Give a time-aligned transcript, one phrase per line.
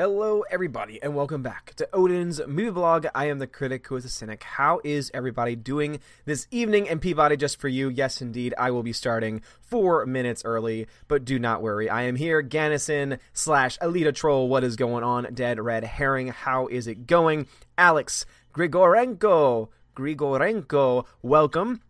[0.00, 3.08] Hello, everybody, and welcome back to Odin's Movie Blog.
[3.16, 4.44] I am the critic who is a cynic.
[4.44, 6.88] How is everybody doing this evening?
[6.88, 11.24] And Peabody, just for you, yes, indeed, I will be starting four minutes early, but
[11.24, 11.90] do not worry.
[11.90, 14.48] I am here, Gannison slash Alita Troll.
[14.48, 15.34] What is going on?
[15.34, 16.28] Dead Red Herring.
[16.28, 17.48] How is it going?
[17.76, 18.24] Alex
[18.54, 19.68] Grigorenko.
[19.96, 21.80] Grigorenko, welcome.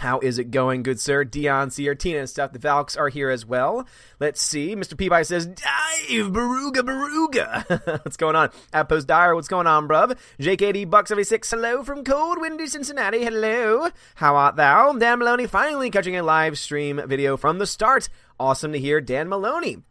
[0.00, 1.24] How is it going, good sir?
[1.24, 2.54] Dion, Ciertina, and stuff.
[2.54, 3.86] The Valks are here as well.
[4.18, 4.74] Let's see.
[4.74, 4.96] Mr.
[4.96, 8.00] Peabody says, Dive, Baruga, Baruga.
[8.02, 8.48] what's going on?
[8.72, 10.16] Outpost Dyer, what's going on, bruv?
[10.38, 13.22] JKD Buck 76, hello from cold, windy Cincinnati.
[13.22, 13.90] Hello.
[14.14, 14.94] How art thou?
[14.94, 18.08] Dan Maloney finally catching a live stream video from the start.
[18.38, 19.82] Awesome to hear Dan Maloney.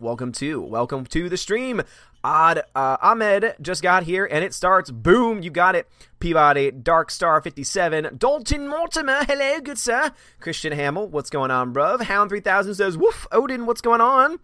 [0.00, 1.82] Welcome to, welcome to the stream.
[2.24, 4.90] Odd uh, Ahmed just got here and it starts.
[4.90, 5.86] Boom, you got it.
[6.20, 10.12] Peabody, Dark Star 57, Dalton Mortimer, hello, good sir.
[10.38, 12.02] Christian Hamill, what's going on, bruv?
[12.02, 14.38] Hound 3000 says, woof, Odin, what's going on?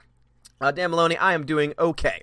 [0.58, 2.22] Uh, Dan Maloney, I am doing okay.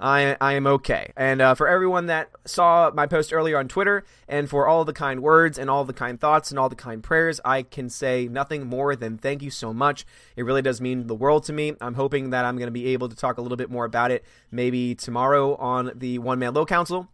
[0.00, 1.12] I, I am okay.
[1.18, 4.94] And uh, for everyone that saw my post earlier on Twitter, and for all the
[4.94, 8.26] kind words and all the kind thoughts and all the kind prayers, I can say
[8.26, 10.06] nothing more than thank you so much.
[10.34, 11.74] It really does mean the world to me.
[11.78, 14.10] I'm hoping that I'm going to be able to talk a little bit more about
[14.10, 17.10] it maybe tomorrow on the One Man Low Council.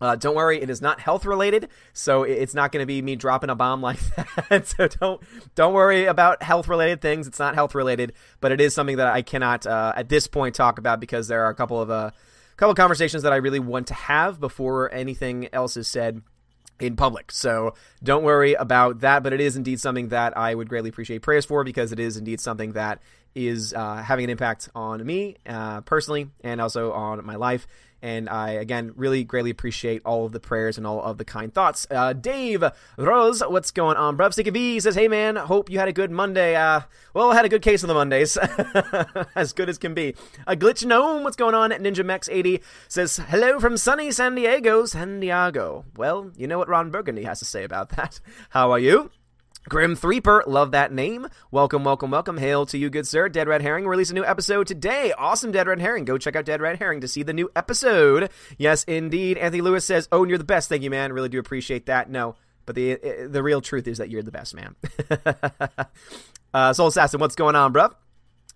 [0.00, 3.16] Uh, don't worry, it is not health related, so it's not going to be me
[3.16, 4.00] dropping a bomb like
[4.48, 4.66] that.
[4.66, 5.20] so don't
[5.54, 7.26] don't worry about health related things.
[7.26, 10.54] It's not health related, but it is something that I cannot uh, at this point
[10.54, 12.10] talk about because there are a couple of uh,
[12.56, 16.22] couple of conversations that I really want to have before anything else is said
[16.78, 17.30] in public.
[17.30, 21.22] So don't worry about that, but it is indeed something that I would greatly appreciate
[21.22, 23.00] prayers for because it is indeed something that
[23.34, 27.66] is uh, having an impact on me uh, personally and also on my life
[28.02, 31.52] and I, again, really greatly appreciate all of the prayers and all of the kind
[31.52, 31.86] thoughts.
[31.90, 32.64] Uh, Dave
[32.96, 34.16] Rose, what's going on?
[34.16, 36.56] Bruv V says, Hey man, hope you had a good Monday.
[36.56, 36.80] Uh,
[37.14, 38.36] well, I had a good case of the Mondays.
[39.34, 40.14] as good as can be.
[40.46, 41.70] A Glitch Gnome, what's going on?
[41.70, 45.84] Ninja Max 80 says, Hello from sunny San Diego, San Diego.
[45.96, 48.20] Well, you know what Ron Burgundy has to say about that.
[48.50, 49.10] How are you?
[49.70, 51.28] Grim Threeper, love that name.
[51.52, 52.38] Welcome, welcome, welcome.
[52.38, 53.28] Hail to you, good sir.
[53.28, 55.12] Dead Red Herring release a new episode today.
[55.16, 56.04] Awesome, Dead Red Herring.
[56.04, 58.30] Go check out Dead Red Herring to see the new episode.
[58.58, 59.38] Yes, indeed.
[59.38, 61.12] Anthony Lewis says, "Oh, you're the best." Thank you, man.
[61.12, 62.10] Really do appreciate that.
[62.10, 62.34] No,
[62.66, 64.74] but the the real truth is that you're the best, man.
[66.52, 67.94] uh, Soul Assassin, what's going on, bruh?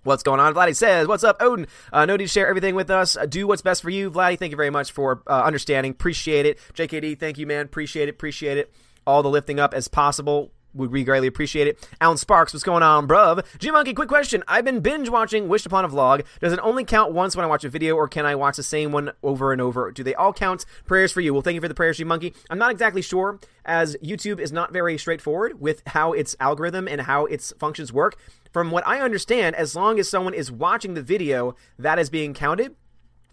[0.03, 0.53] What's going on?
[0.53, 1.69] Vladdy says, What's up, Odin?
[1.93, 3.17] Uh, no need to share everything with us.
[3.29, 4.11] Do what's best for you.
[4.11, 5.93] Vladdy, thank you very much for uh, understanding.
[5.93, 6.59] Appreciate it.
[6.75, 7.67] JKD, thank you, man.
[7.67, 8.17] Appreciate it.
[8.17, 8.75] Appreciate it.
[9.07, 11.89] All the lifting up as possible would we greatly appreciate it.
[12.01, 13.45] Alan Sparks, what's going on, bruv?
[13.59, 14.43] G Monkey, quick question.
[14.49, 16.25] I've been binge watching Wished Upon a Vlog.
[16.41, 18.63] Does it only count once when I watch a video, or can I watch the
[18.63, 19.91] same one over and over?
[19.91, 20.65] Do they all count?
[20.87, 21.33] Prayers for you.
[21.33, 22.35] Well, thank you for the prayers, G Monkey.
[22.51, 27.03] I'm not exactly sure, as YouTube is not very straightforward with how its algorithm and
[27.03, 28.17] how its functions work.
[28.53, 32.35] From what I understand, as long as someone is watching the video, that is being
[32.35, 32.77] counted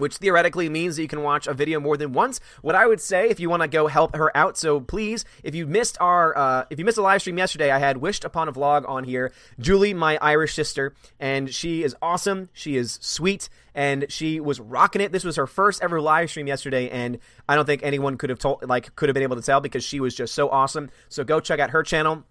[0.02, 2.40] which theoretically means that you can watch a video more than once.
[2.62, 5.54] What I would say, if you want to go help her out, so please, if
[5.54, 8.48] you missed our, uh, if you missed a live stream yesterday, I had wished upon
[8.48, 9.32] a vlog on here.
[9.60, 12.50] Julie, my Irish sister, and she is awesome.
[12.52, 15.12] She is sweet, and she was rocking it.
[15.12, 18.40] This was her first ever live stream yesterday, and I don't think anyone could have
[18.40, 20.90] told, like, could have been able to tell because she was just so awesome.
[21.10, 22.24] So go check out her channel.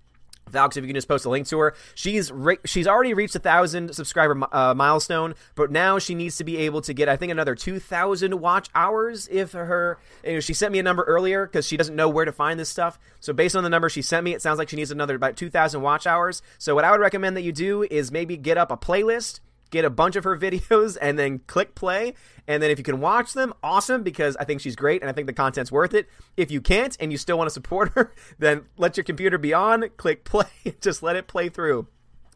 [0.51, 3.35] Valks, if you can just post a link to her, she's re- she's already reached
[3.35, 7.17] a thousand subscriber uh, milestone, but now she needs to be able to get I
[7.17, 9.29] think another two thousand watch hours.
[9.31, 12.25] If her, you know, she sent me a number earlier because she doesn't know where
[12.25, 12.99] to find this stuff.
[13.21, 15.37] So based on the number she sent me, it sounds like she needs another about
[15.37, 16.43] two thousand watch hours.
[16.59, 19.41] So what I would recommend that you do is maybe get up a playlist
[19.71, 22.15] get a bunch of her videos and then click play.
[22.47, 25.13] And then if you can watch them, awesome, because I think she's great and I
[25.13, 26.09] think the content's worth it.
[26.37, 29.55] If you can't and you still want to support her, then let your computer be
[29.55, 30.47] on, click play,
[30.81, 31.87] just let it play through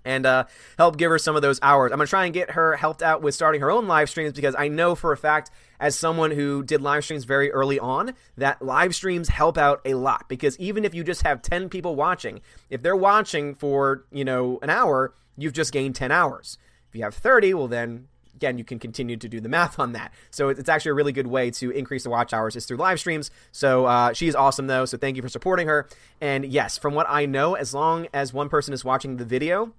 [0.05, 0.45] and uh,
[0.79, 1.91] help give her some of those hours.
[1.91, 4.33] I'm going to try and get her helped out with starting her own live streams
[4.33, 5.51] because I know for a fact,
[5.81, 9.95] as someone who did live streams very early on, that live streams help out a
[9.95, 12.41] lot because even if you just have 10 people watching,
[12.71, 16.59] if they're watching for, you know, an hour, you've just gained 10 hours.
[16.95, 20.13] You have 30, well, then again, you can continue to do the math on that.
[20.31, 23.01] So it's actually a really good way to increase the watch hours is through live
[23.01, 23.31] streams.
[23.53, 24.85] So uh, she's awesome though.
[24.85, 25.89] So thank you for supporting her.
[26.21, 29.73] And yes, from what I know, as long as one person is watching the video,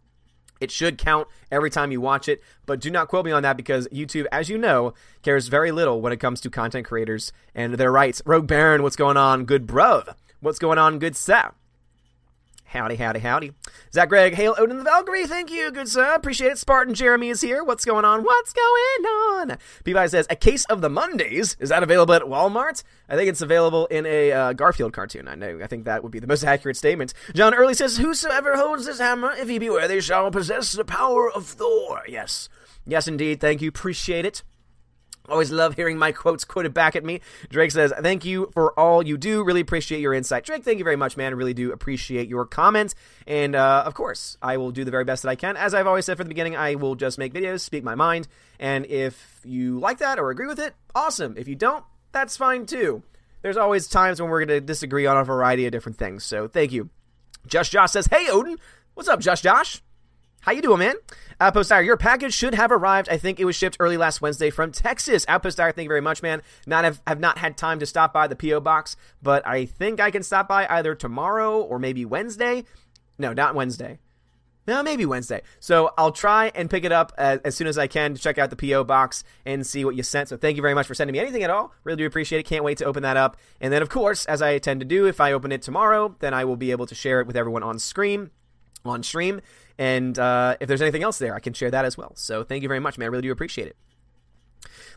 [0.61, 3.57] it should count every time you watch it, but do not quote me on that
[3.57, 7.73] because YouTube, as you know, cares very little when it comes to content creators and
[7.73, 8.21] their rights.
[8.25, 9.43] Rogue Baron, what's going on?
[9.43, 10.15] Good bruv.
[10.39, 10.99] What's going on?
[10.99, 11.53] Good Seth.
[12.75, 13.53] Howdy, howdy, howdy.
[13.93, 15.27] Zach Greg, hail Odin the Valkyrie.
[15.27, 16.13] Thank you, good sir.
[16.13, 16.57] Appreciate it.
[16.57, 17.63] Spartan Jeremy is here.
[17.63, 18.21] What's going on?
[18.21, 19.57] What's going on?
[19.85, 21.55] Peabody says, A case of the Mondays.
[21.61, 22.83] Is that available at Walmart?
[23.07, 25.29] I think it's available in a uh, Garfield cartoon.
[25.29, 25.61] I know.
[25.63, 27.13] I think that would be the most accurate statement.
[27.33, 31.31] John Early says, Whosoever holds this hammer, if he be worthy, shall possess the power
[31.31, 32.01] of Thor.
[32.09, 32.49] Yes.
[32.85, 33.39] Yes, indeed.
[33.39, 33.69] Thank you.
[33.69, 34.43] Appreciate it.
[35.27, 37.21] Always love hearing my quotes quoted back at me.
[37.49, 39.43] Drake says, Thank you for all you do.
[39.43, 40.45] Really appreciate your insight.
[40.45, 41.33] Drake, thank you very much, man.
[41.33, 42.95] I really do appreciate your comments.
[43.25, 45.57] And uh, of course, I will do the very best that I can.
[45.57, 48.27] As I've always said from the beginning, I will just make videos, speak my mind.
[48.59, 51.35] And if you like that or agree with it, awesome.
[51.37, 53.03] If you don't, that's fine too.
[53.41, 56.23] There's always times when we're going to disagree on a variety of different things.
[56.23, 56.89] So thank you.
[57.47, 58.57] Just Josh says, Hey, Odin.
[58.93, 59.81] What's up, Just Josh?
[60.41, 60.95] How you doing, man?
[61.39, 63.09] Outpost Dire, your package should have arrived.
[63.09, 65.25] I think it was shipped early last Wednesday from Texas.
[65.27, 66.41] Outpost Dire, thank you very much, man.
[66.65, 69.99] Not have, have not had time to stop by the PO box, but I think
[69.99, 72.63] I can stop by either tomorrow or maybe Wednesday.
[73.17, 73.99] No, not Wednesday.
[74.67, 75.43] No, maybe Wednesday.
[75.59, 78.39] So I'll try and pick it up as, as, soon as I can to check
[78.39, 80.29] out the PO box and see what you sent.
[80.29, 81.71] So thank you very much for sending me anything at all.
[81.83, 82.43] Really do appreciate it.
[82.43, 83.37] Can't wait to open that up.
[83.61, 86.33] And then, of course, as I tend to do, if I open it tomorrow, then
[86.33, 88.31] I will be able to share it with everyone on screen,
[88.83, 89.41] on stream.
[89.77, 92.13] And uh, if there's anything else there, I can share that as well.
[92.15, 93.07] So thank you very much, man.
[93.07, 93.75] I really do appreciate it.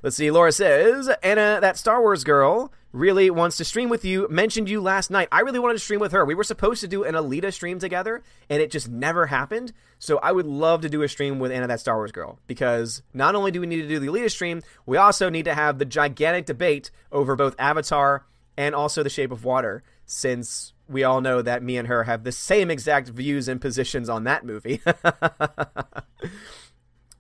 [0.03, 0.31] Let's see.
[0.31, 4.29] Laura says, Anna, that Star Wars girl really wants to stream with you.
[4.31, 5.29] Mentioned you last night.
[5.33, 6.25] I really wanted to stream with her.
[6.25, 9.73] We were supposed to do an Alita stream together, and it just never happened.
[9.99, 13.03] So I would love to do a stream with Anna, that Star Wars girl, because
[13.13, 15.79] not only do we need to do the Alita stream, we also need to have
[15.79, 18.25] the gigantic debate over both Avatar
[18.57, 22.25] and also The Shape of Water, since we all know that me and her have
[22.25, 24.81] the same exact views and positions on that movie.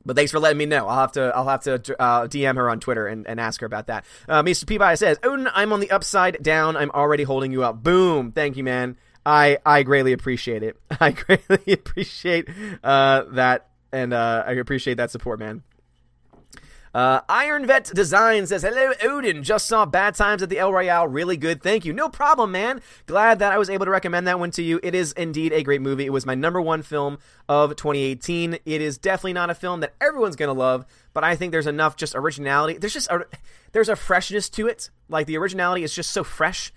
[0.08, 0.88] But thanks for letting me know.
[0.88, 3.66] I'll have to I'll have to uh, DM her on Twitter and, and ask her
[3.66, 4.06] about that.
[4.26, 4.66] Uh, Mr.
[4.66, 6.78] Peabody says, Odin, I'm on the upside down.
[6.78, 7.82] I'm already holding you up.
[7.82, 8.32] Boom.
[8.32, 8.96] Thank you, man.
[9.26, 10.78] I I greatly appreciate it.
[11.00, 12.48] I greatly appreciate
[12.82, 15.62] uh, that, and uh, I appreciate that support, man.
[16.98, 19.44] Uh, Iron Vet Design says, Hello, Odin.
[19.44, 21.06] Just saw Bad Times at the El Royale.
[21.06, 21.62] Really good.
[21.62, 21.92] Thank you.
[21.92, 22.80] No problem, man.
[23.06, 24.80] Glad that I was able to recommend that one to you.
[24.82, 26.06] It is indeed a great movie.
[26.06, 27.18] It was my number one film
[27.48, 28.54] of 2018.
[28.54, 31.68] It is definitely not a film that everyone's going to love, but I think there's
[31.68, 32.78] enough just originality.
[32.78, 33.26] There's just a,
[33.70, 34.90] there's a freshness to it.
[35.08, 36.72] Like the originality is just so fresh,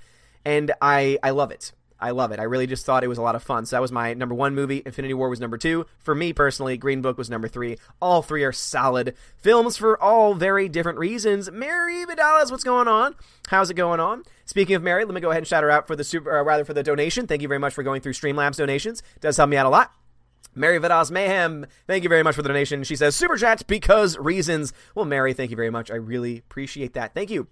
[0.45, 1.71] and I, I love it.
[2.01, 2.39] I love it.
[2.39, 3.65] I really just thought it was a lot of fun.
[3.65, 4.81] So that was my number one movie.
[4.85, 5.85] Infinity War was number two.
[5.99, 7.77] For me personally, Green Book was number three.
[8.01, 11.51] All three are solid films for all very different reasons.
[11.51, 13.15] Mary Vidalas, what's going on?
[13.49, 14.23] How's it going on?
[14.45, 16.65] Speaking of Mary, let me go ahead and shout her out for the super, rather
[16.65, 17.27] for the donation.
[17.27, 19.01] Thank you very much for going through Streamlabs donations.
[19.15, 19.93] It does help me out a lot.
[20.53, 22.83] Mary Vidas Mayhem, thank you very much for the donation.
[22.83, 24.73] She says, Super chat because reasons.
[24.95, 25.89] Well, Mary, thank you very much.
[25.89, 27.13] I really appreciate that.
[27.13, 27.47] Thank you.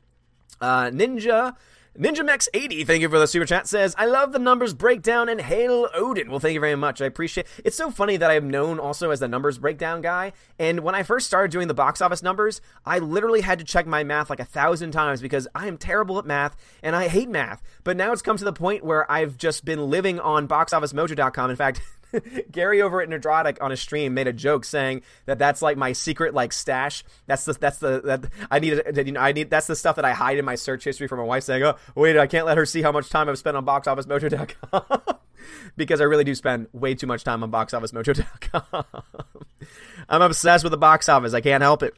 [0.60, 1.56] Uh, Ninja
[1.98, 5.90] NinjaMex80, thank you for the super chat, says, I love the numbers breakdown and hail
[5.94, 6.30] Odin.
[6.30, 7.02] Well, thank you very much.
[7.02, 10.34] I appreciate It's so funny that I'm known also as the numbers breakdown guy.
[10.60, 13.88] And when I first started doing the box office numbers, I literally had to check
[13.88, 17.28] my math like a thousand times because I am terrible at math and I hate
[17.28, 17.62] math.
[17.84, 21.50] But now it's come to the point where I've just been living on boxofficemojo.com.
[21.50, 21.82] In fact,
[22.52, 25.94] Gary over at Nerdrotic on a stream made a joke saying that that's like my
[25.94, 27.04] secret like stash.
[27.28, 30.06] That's the that's the that I need you know I need that's the stuff that
[30.06, 32.58] I hide in my search history from my wife saying, "Oh, wait, I can't let
[32.58, 35.02] her see how much time I've spent on boxofficemojo.com."
[35.76, 38.86] because I really do spend way too much time on boxofficemojo.com.
[40.10, 41.34] I'm obsessed with the box office.
[41.34, 41.94] I can't help it.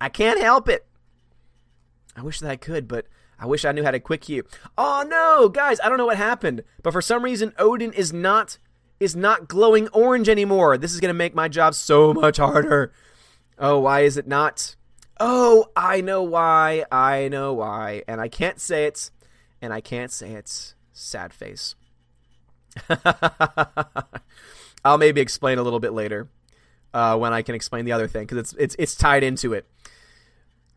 [0.00, 0.86] I can't help it.
[2.16, 3.06] I wish that I could, but
[3.38, 4.44] I wish I knew how to quick queue.
[4.76, 8.58] Oh no, guys, I don't know what happened, but for some reason Odin is not
[9.02, 10.78] is not glowing orange anymore.
[10.78, 12.92] This is going to make my job so much harder.
[13.58, 14.76] Oh, why is it not?
[15.18, 16.84] Oh, I know why.
[16.90, 18.02] I know why.
[18.06, 19.10] And I can't say it.
[19.60, 21.74] And I can't say it's sad face.
[24.84, 26.28] I'll maybe explain a little bit later
[26.94, 29.66] uh, when I can explain the other thing because it's it's it's tied into it.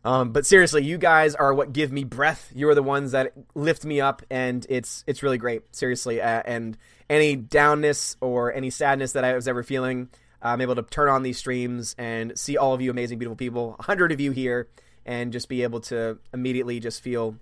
[0.04, 2.52] Um, but seriously, you guys are what give me breath.
[2.54, 5.74] You are the ones that lift me up, and it's it's really great.
[5.74, 6.76] Seriously, uh, and
[7.08, 10.08] any downness or any sadness that I was ever feeling,
[10.42, 13.76] I'm able to turn on these streams and see all of you amazing, beautiful people,
[13.78, 14.68] a hundred of you here,
[15.04, 17.36] and just be able to immediately just feel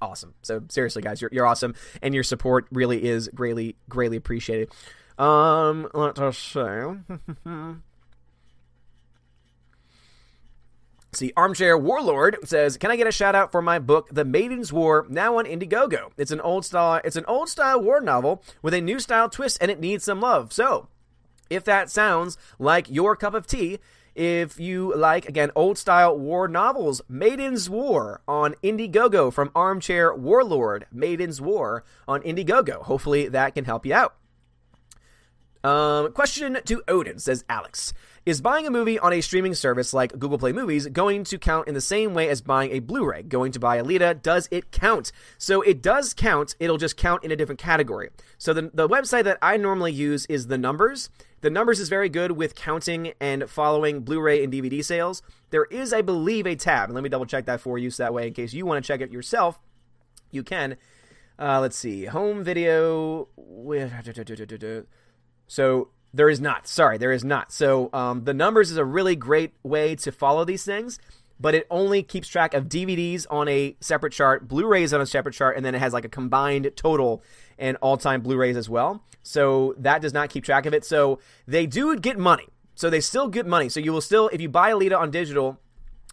[0.00, 0.34] awesome.
[0.42, 4.70] So seriously, guys, you're you're awesome, and your support really is greatly greatly appreciated.
[5.18, 6.94] Um, let us say.
[11.14, 14.72] See, Armchair Warlord says, "Can I get a shout out for my book, The Maiden's
[14.72, 16.10] War, now on Indiegogo?
[16.16, 17.00] It's an old style.
[17.04, 20.20] It's an old style war novel with a new style twist, and it needs some
[20.20, 20.52] love.
[20.52, 20.88] So,
[21.48, 23.78] if that sounds like your cup of tea."
[24.14, 30.86] If you like, again, old style war novels, Maiden's War on Indiegogo from Armchair Warlord.
[30.92, 32.82] Maiden's War on Indiegogo.
[32.82, 34.14] Hopefully that can help you out.
[35.64, 37.92] Um, question to Odin, says Alex.
[38.26, 41.68] Is buying a movie on a streaming service like Google Play Movies going to count
[41.68, 43.22] in the same way as buying a Blu ray?
[43.22, 45.12] Going to buy Alita, does it count?
[45.36, 48.08] So it does count, it'll just count in a different category.
[48.38, 51.10] So the, the website that I normally use is The Numbers.
[51.42, 55.20] The Numbers is very good with counting and following Blu ray and DVD sales.
[55.50, 56.90] There is, I believe, a tab.
[56.90, 58.88] Let me double check that for you so that way, in case you want to
[58.88, 59.60] check it yourself,
[60.30, 60.78] you can.
[61.38, 62.06] Uh, let's see.
[62.06, 63.28] Home video.
[65.46, 66.68] So there is not.
[66.68, 67.52] Sorry, there is not.
[67.52, 70.98] So um, the numbers is a really great way to follow these things,
[71.40, 75.32] but it only keeps track of DVDs on a separate chart, Blu-rays on a separate
[75.32, 77.22] chart, and then it has like a combined total
[77.58, 79.02] and all-time Blu-rays as well.
[79.24, 80.84] So that does not keep track of it.
[80.84, 81.18] So
[81.48, 82.46] they do get money.
[82.76, 83.68] So they still get money.
[83.68, 85.58] So you will still, if you buy Alita on digital,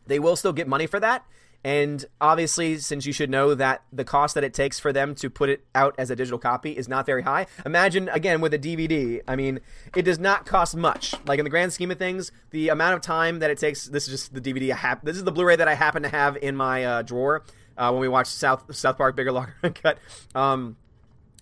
[0.07, 1.23] they will still get money for that.
[1.63, 5.29] And obviously, since you should know that the cost that it takes for them to
[5.29, 8.59] put it out as a digital copy is not very high, imagine again with a
[8.59, 9.21] DVD.
[9.27, 9.59] I mean,
[9.95, 11.13] it does not cost much.
[11.25, 13.85] Like in the grand scheme of things, the amount of time that it takes.
[13.85, 15.05] This is just the DVD I have.
[15.05, 17.43] This is the Blu-ray that I happen to have in my uh, drawer
[17.77, 19.99] uh, when we watch South South Park Bigger Longer Cut.
[20.33, 20.77] Um,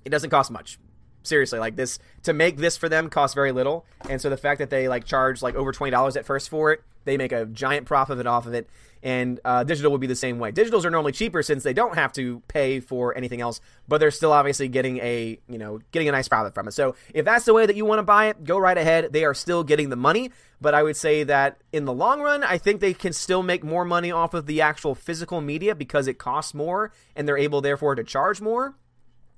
[0.04, 0.80] it doesn't cost much
[1.24, 4.60] seriously like this to make this for them costs very little and so the fact
[4.60, 7.86] that they like charge like over $20 at first for it they make a giant
[7.86, 8.70] profit off of it
[9.02, 10.52] and uh, digital would be the same way.
[10.52, 14.12] Digitals are normally cheaper since they don't have to pay for anything else, but they're
[14.12, 16.72] still obviously getting a you know getting a nice profit from it.
[16.72, 19.14] So if that's the way that you want to buy it, go right ahead.
[19.14, 22.44] They are still getting the money, but I would say that in the long run,
[22.44, 26.08] I think they can still make more money off of the actual physical media because
[26.08, 28.76] it costs more, and they're able therefore to charge more.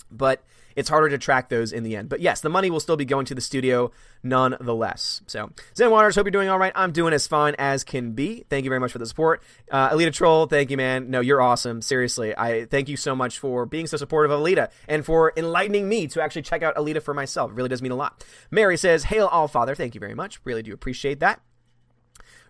[0.09, 0.43] But
[0.75, 2.09] it's harder to track those in the end.
[2.09, 3.91] But yes, the money will still be going to the studio
[4.23, 5.21] nonetheless.
[5.27, 6.71] So, Zen Waters, hope you're doing all right.
[6.75, 8.45] I'm doing as fine as can be.
[8.49, 9.43] Thank you very much for the support.
[9.69, 11.09] Uh, Alita Troll, thank you, man.
[11.09, 11.81] No, you're awesome.
[11.81, 15.87] Seriously, I thank you so much for being so supportive of Alita and for enlightening
[15.87, 17.51] me to actually check out Alita for myself.
[17.51, 18.23] It really does mean a lot.
[18.49, 19.75] Mary says, Hail All Father.
[19.75, 20.39] Thank you very much.
[20.43, 21.41] Really do appreciate that.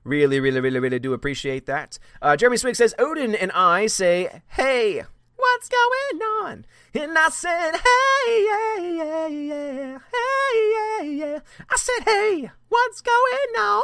[0.04, 2.00] Really, really, really, really do appreciate that.
[2.22, 5.04] Uh, Jeremy Swig says, Odin and I say, hey,
[5.42, 6.66] what's going on?
[6.94, 11.40] And I said, hey, yeah, yeah, yeah, hey, yeah, yeah.
[11.70, 13.84] I said, hey, what's going on?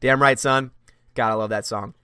[0.00, 0.70] Damn right, son.
[1.14, 1.94] Gotta love that song.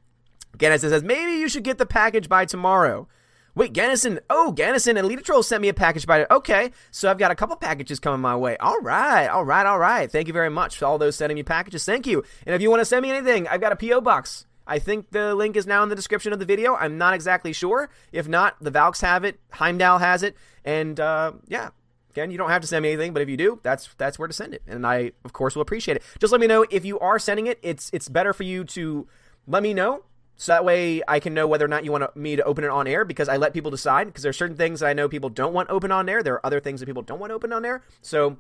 [0.59, 3.09] Gannison says, maybe you should get the package by tomorrow.
[3.54, 4.20] Wait, Gannison.
[4.28, 6.26] Oh, Gannison and Lita Troll sent me a package by.
[6.30, 8.56] Okay, so I've got a couple packages coming my way.
[8.59, 10.11] All right, all right, all right.
[10.11, 11.85] Thank you very much for all those sending me packages.
[11.85, 12.23] Thank you.
[12.47, 14.00] And if you want to send me anything, I've got a P.O.
[14.00, 14.47] box.
[14.71, 16.77] I think the link is now in the description of the video.
[16.77, 17.91] I'm not exactly sure.
[18.12, 21.71] If not, the Valks have it, Heimdall has it, and uh, yeah.
[22.11, 24.27] Again, you don't have to send me anything, but if you do, that's that's where
[24.27, 26.03] to send it, and I of course will appreciate it.
[26.19, 27.59] Just let me know if you are sending it.
[27.62, 29.07] It's it's better for you to
[29.47, 30.05] let me know
[30.41, 32.71] so that way I can know whether or not you want me to open it
[32.71, 35.07] on air because I let people decide because there are certain things that I know
[35.07, 36.23] people don't want open on air.
[36.23, 37.83] There are other things that people don't want open on air.
[38.00, 38.39] So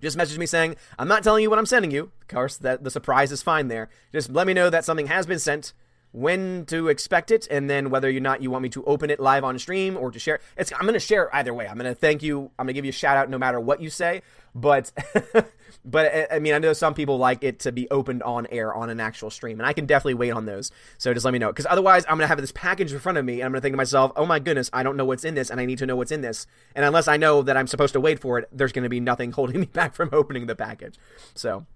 [0.00, 2.10] just message me saying, I'm not telling you what I'm sending you.
[2.20, 3.88] Of course, that the surprise is fine there.
[4.12, 5.72] Just let me know that something has been sent,
[6.18, 9.20] when to expect it, and then whether or not you want me to open it
[9.20, 10.40] live on stream or to share.
[10.56, 11.66] It's I'm gonna share either way.
[11.66, 12.50] I'm gonna thank you.
[12.58, 14.22] I'm gonna give you a shout out no matter what you say.
[14.54, 14.90] But
[15.84, 18.90] but I mean, I know some people like it to be opened on air on
[18.90, 20.70] an actual stream, and I can definitely wait on those.
[20.98, 23.24] So just let me know, because otherwise, I'm gonna have this package in front of
[23.24, 25.34] me, and I'm gonna think to myself, "Oh my goodness, I don't know what's in
[25.34, 27.66] this, and I need to know what's in this." And unless I know that I'm
[27.66, 30.56] supposed to wait for it, there's gonna be nothing holding me back from opening the
[30.56, 30.96] package.
[31.34, 31.66] So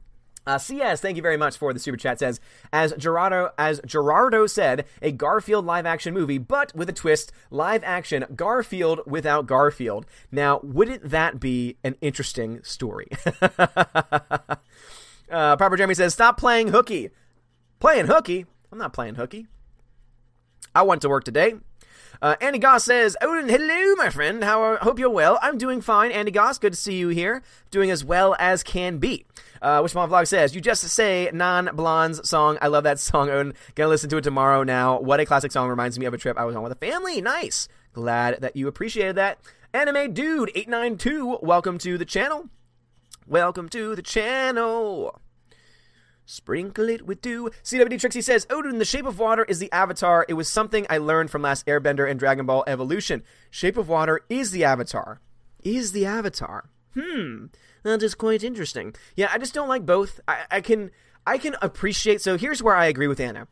[0.47, 2.19] uh, CS, thank you very much for the super chat.
[2.19, 2.41] Says
[2.73, 7.83] as Gerardo as Gerardo said, a Garfield live action movie, but with a twist, live
[7.85, 10.07] action Garfield without Garfield.
[10.31, 13.09] Now, wouldn't that be an interesting story?
[13.59, 17.11] uh, Proper Jeremy says, "Stop playing hooky."
[17.83, 18.47] Playing hooky?
[18.71, 19.49] I'm not playing hooky.
[20.73, 21.55] I went to work today.
[22.23, 24.45] Uh, Andy Goss says, Odin, hello, my friend.
[24.45, 25.41] How are, hope you're well.
[25.43, 26.57] I'm doing fine, Andy Goss.
[26.57, 27.43] Good to see you here.
[27.73, 29.27] Doing as well as can be.
[29.61, 32.59] Uh, Wishbone Vlog says, You just say Non Blonde's song.
[32.63, 33.55] I love that song, Odin.
[33.75, 35.01] Gonna listen to it tomorrow now.
[35.01, 35.69] What a classic song.
[35.69, 37.21] Reminds me of a trip I was on with a family.
[37.21, 37.67] Nice.
[37.93, 39.41] Glad that you appreciated that.
[39.75, 42.49] Anime Dude 892, welcome to the channel.
[43.27, 45.21] Welcome to the channel.
[46.33, 47.51] Sprinkle it with dew.
[47.63, 50.25] CWD Trixie says, Odin, the shape of water is the avatar.
[50.31, 53.23] It was something I learned from last Airbender and Dragon Ball Evolution.
[53.51, 55.21] Shape of water is the avatar.
[55.63, 56.71] Is the avatar.
[56.95, 57.49] Hmm.
[57.83, 58.95] That is quite interesting.
[59.15, 60.21] Yeah, I just don't like both.
[60.27, 60.91] I, I can
[61.27, 63.47] I can appreciate so here's where I agree with Anna.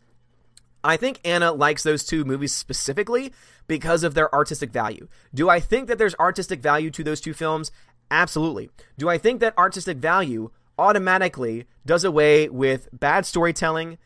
[0.83, 3.35] I think Anna likes those two movies specifically
[3.67, 5.07] because of their artistic value.
[5.35, 7.71] Do I think that there's artistic value to those two films?
[8.11, 8.71] Absolutely.
[8.97, 13.99] Do I think that artistic value automatically does away with bad storytelling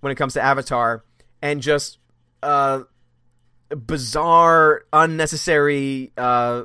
[0.00, 1.04] when it comes to Avatar
[1.42, 1.98] and just
[2.42, 2.82] uh,
[3.68, 6.64] bizarre, unnecessary uh,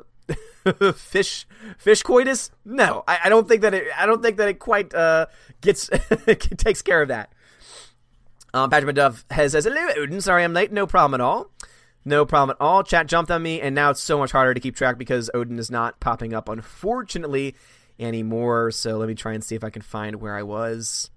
[0.94, 1.46] fish
[1.78, 2.50] fish coitus?
[2.64, 3.88] No, I, I, don't think that it.
[3.98, 5.26] I don't think that it quite uh,
[5.60, 5.90] gets
[6.56, 7.32] takes care of that.
[8.52, 10.20] Um, Patrick McDuff has says, "Hello, Odin.
[10.20, 10.72] Sorry I'm late.
[10.72, 11.50] No problem at all.
[12.04, 12.82] No problem at all.
[12.82, 15.58] Chat jumped on me, and now it's so much harder to keep track because Odin
[15.58, 17.54] is not popping up, unfortunately,
[18.00, 18.70] anymore.
[18.70, 21.10] So let me try and see if I can find where I was.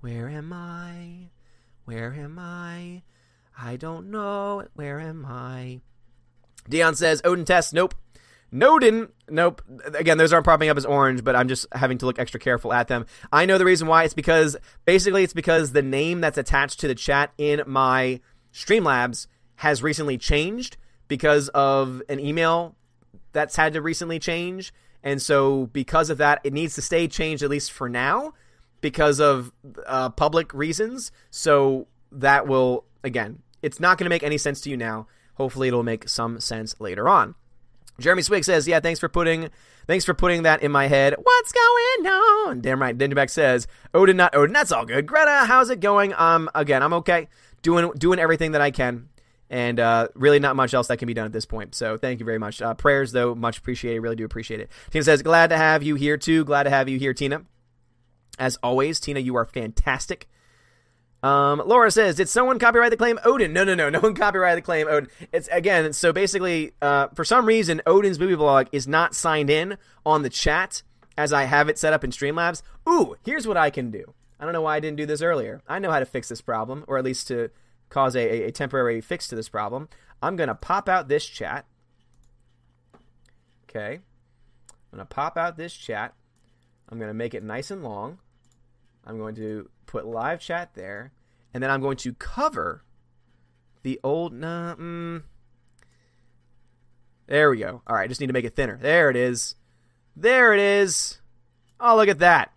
[0.00, 1.30] Where am I?
[1.84, 3.02] Where am I?
[3.58, 4.64] I don't know.
[4.74, 5.80] Where am I?
[6.68, 7.74] Dion says, Odin test.
[7.74, 7.94] Nope.
[8.52, 9.62] Nodin, nope.
[9.94, 12.72] Again, those aren't popping up as orange, but I'm just having to look extra careful
[12.72, 13.06] at them.
[13.32, 14.04] I know the reason why.
[14.04, 18.20] It's because basically it's because the name that's attached to the chat in my
[18.52, 19.26] Streamlabs
[19.56, 20.76] has recently changed
[21.08, 22.76] because of an email
[23.32, 24.72] that's had to recently change.
[25.02, 28.34] And so, because of that, it needs to stay changed at least for now
[28.80, 29.52] because of
[29.86, 31.10] uh, public reasons.
[31.30, 35.06] So, that will, again, it's not going to make any sense to you now.
[35.34, 37.34] Hopefully, it'll make some sense later on.
[38.00, 39.50] Jeremy Swig says, "Yeah, thanks for putting
[39.86, 41.14] thanks for putting that in my head.
[41.22, 42.96] What's going on?" Damn right.
[42.96, 44.52] Dinderback says, "Odin, not Odin.
[44.52, 45.06] That's all good.
[45.06, 46.14] Greta, how's it going?
[46.14, 47.28] Um, again, I'm okay.
[47.62, 49.08] Doing doing everything that I can,
[49.52, 51.74] and uh, really not much else that can be done at this point.
[51.74, 52.62] So thank you very much.
[52.62, 54.00] Uh, prayers though, much appreciated.
[54.00, 54.70] Really do appreciate it.
[54.90, 56.44] Tina says, "Glad to have you here too.
[56.44, 57.42] Glad to have you here, Tina."
[58.38, 60.26] As always, Tina, you are fantastic.
[61.22, 63.88] Um, Laura says, "Did someone copyright the claim Odin?" No, no, no.
[63.90, 65.10] No one copyrighted the claim Odin.
[65.32, 65.92] It's again.
[65.92, 70.30] So basically, uh, for some reason, Odin's movie blog is not signed in on the
[70.30, 70.82] chat
[71.18, 72.62] as I have it set up in Streamlabs.
[72.88, 74.14] Ooh, here's what I can do.
[74.40, 75.60] I don't know why I didn't do this earlier.
[75.68, 77.50] I know how to fix this problem, or at least to
[77.92, 79.88] cause a, a temporary fix to this problem.
[80.22, 81.66] I'm gonna pop out this chat.
[83.68, 84.00] Okay,
[84.92, 86.14] I'm gonna pop out this chat.
[86.88, 88.18] I'm gonna make it nice and long.
[89.04, 91.12] I'm going to put live chat there,
[91.52, 92.82] and then I'm going to cover
[93.82, 94.32] the old.
[94.32, 95.22] Nah, mm,
[97.26, 97.82] there we go.
[97.86, 98.78] All right, I just need to make it thinner.
[98.80, 99.54] There it is.
[100.16, 101.20] There it is.
[101.78, 102.52] Oh, look at that.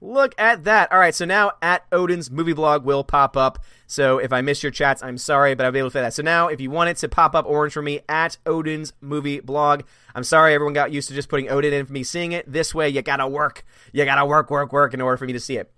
[0.00, 0.92] Look at that.
[0.92, 3.58] All right, so now at Odin's movie blog will pop up.
[3.86, 6.14] So if I missed your chats, I'm sorry, but I'll be able to fit that.
[6.14, 9.40] So now, if you want it to pop up orange for me at Odin's movie
[9.40, 9.82] blog,
[10.14, 12.50] I'm sorry everyone got used to just putting Odin in for me seeing it.
[12.50, 13.64] This way, you gotta work.
[13.92, 15.72] You gotta work, work, work in order for me to see it.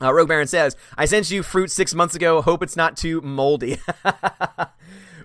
[0.00, 2.42] Uh, Rogue Baron says, I sent you fruit six months ago.
[2.42, 3.78] Hope it's not too moldy.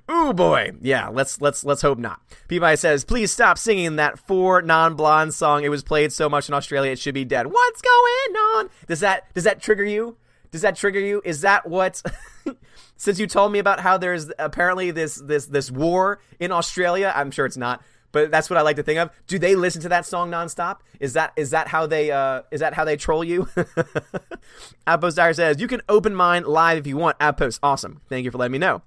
[0.10, 1.10] Ooh boy, yeah.
[1.10, 2.22] Let's let's let's hope not.
[2.48, 5.64] Peabody says, "Please stop singing that four non-blonde song.
[5.64, 8.70] It was played so much in Australia, it should be dead." What's going on?
[8.88, 10.18] Does that does that trigger you?
[10.52, 11.22] Does that trigger you?
[11.24, 12.02] Is that what?
[12.98, 17.30] since you told me about how there's apparently this this this war in Australia, I'm
[17.30, 17.82] sure it's not,
[18.12, 19.12] but that's what I like to think of.
[19.28, 20.80] Do they listen to that song nonstop?
[21.00, 23.48] Is that is that how they uh is that how they troll you?
[24.88, 27.16] Outpost Dyer says you can open mine live if you want.
[27.20, 28.02] Outpost, awesome.
[28.10, 28.82] Thank you for letting me know.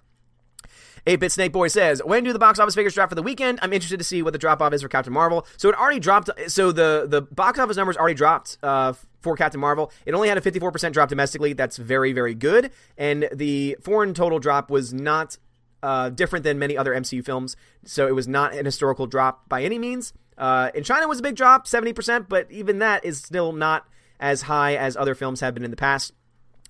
[1.07, 3.59] 8-Bit Snake Boy says, when do the box office figures drop for the weekend?
[3.63, 5.47] I'm interested to see what the drop off is for Captain Marvel.
[5.57, 6.31] So it already dropped.
[6.49, 9.91] So the the box office numbers already dropped uh, for Captain Marvel.
[10.07, 11.53] It only had a 54% drop domestically.
[11.53, 12.71] That's very very good.
[12.97, 15.39] And the foreign total drop was not
[15.83, 17.57] uh, different than many other MCU films.
[17.85, 20.13] So it was not an historical drop by any means.
[20.39, 23.87] Uh, in China was a big drop, 70%, but even that is still not
[24.19, 26.13] as high as other films have been in the past.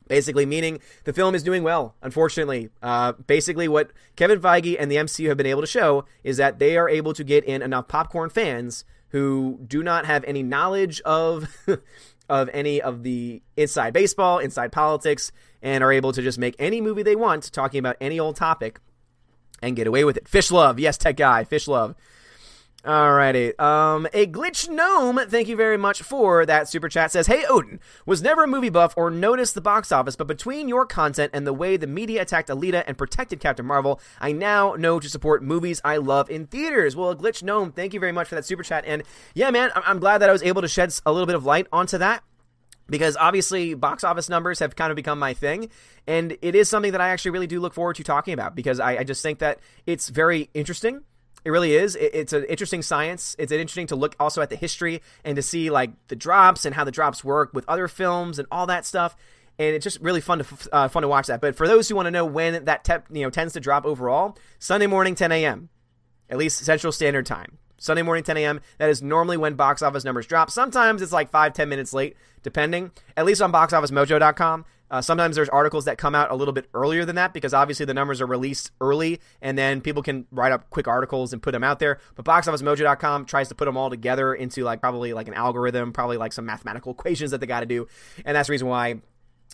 [0.09, 2.71] Basically, meaning the film is doing well, unfortunately.
[2.83, 6.59] Uh, basically, what Kevin Feige and the MCU have been able to show is that
[6.59, 11.01] they are able to get in enough popcorn fans who do not have any knowledge
[11.03, 11.49] of.
[12.29, 16.81] of any of the inside baseball, inside politics, and are able to just make any
[16.81, 18.81] movie they want talking about any old topic
[19.61, 20.27] and get away with it.
[20.27, 21.95] Fish love, yes, tech guy, fish love.
[22.85, 23.59] Alrighty.
[23.61, 27.13] Um, a glitch gnome, thank you very much for that super chat.
[27.13, 30.69] Says, Hey Odin, was never a movie buff or noticed the box office, but between
[30.69, 34.75] your content and the way the media attacked Alita and protected Captain Marvel, I now
[34.75, 36.97] know to support movies I love in theaters.
[36.97, 38.83] Well, a glitch gnome, thank you very much for that super chat.
[38.85, 41.45] And yeah, man, I'm glad that I was able to shed a little bit of
[41.45, 42.25] light onto that
[42.89, 45.69] because obviously box office numbers have kind of become my thing
[46.09, 48.81] and it is something that i actually really do look forward to talking about because
[48.81, 51.03] i, I just think that it's very interesting
[51.45, 51.97] it really is.
[51.97, 53.35] It, it's an interesting science.
[53.39, 56.75] It's interesting to look also at the history and to see like the drops and
[56.75, 59.17] how the drops work with other films and all that stuff.
[59.59, 61.41] And it's just really fun to uh, fun to watch that.
[61.41, 63.85] But for those who want to know when that te- you know tends to drop
[63.85, 65.69] overall, Sunday morning 10 a.m.
[66.31, 67.59] at least Central Standard Time.
[67.79, 68.61] Sunday morning 10 a.m.
[68.79, 70.51] That is normally when box office numbers drop.
[70.51, 72.93] Sometimes it's like five ten minutes late, depending.
[73.17, 74.65] At least on BoxOfficeMojo.com.
[74.93, 77.87] Uh, sometimes there's articles that come out a little bit earlier than that because obviously
[77.87, 81.53] the numbers are released early and then people can write up quick articles and put
[81.53, 81.99] them out there.
[82.15, 86.19] But BoxOfficeMojo.com tries to put them all together into like probably like an algorithm, probably
[86.19, 87.89] like some mathematical equations that they got to do,
[88.27, 89.01] and that's the reason why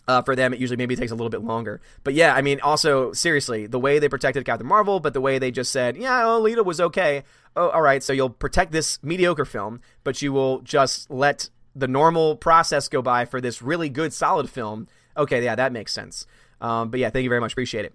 [0.07, 1.81] Uh, for them, it usually maybe takes a little bit longer.
[2.03, 5.39] But yeah, I mean, also seriously, the way they protected Captain Marvel, but the way
[5.39, 7.23] they just said, yeah, Alita was okay.
[7.55, 11.87] Oh, all right, so you'll protect this mediocre film, but you will just let the
[11.87, 14.87] normal process go by for this really good, solid film.
[15.17, 16.25] Okay, yeah, that makes sense.
[16.61, 17.53] Um, but yeah, thank you very much.
[17.53, 17.93] Appreciate it.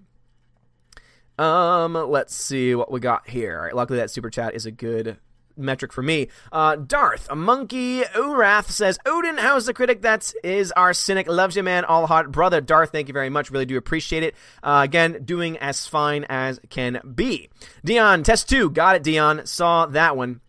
[1.39, 3.57] Um, let's see what we got here.
[3.57, 5.19] All right, luckily, that super chat is a good
[5.57, 6.29] metric for me.
[6.53, 11.29] Uh, Darth, a monkey, Urath says, Odin, how's the critic that is our cynic?
[11.29, 11.85] Loves you, man.
[11.85, 12.61] All hot brother.
[12.61, 13.51] Darth, thank you very much.
[13.51, 14.35] Really do appreciate it.
[14.63, 17.49] Uh, again, doing as fine as can be.
[17.85, 18.71] Dion, test two.
[18.71, 19.47] Got it, Dion.
[19.47, 20.41] Saw that one.